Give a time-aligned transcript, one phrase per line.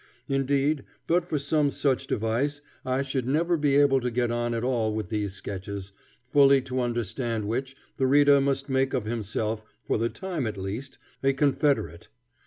[0.27, 4.63] Indeed, but for some such device I should never be able to get on at
[4.63, 5.91] all with these sketches,
[6.31, 10.97] fully to understand which, the reader must make of himself, for the time at least,
[11.23, 12.07] a Confederate.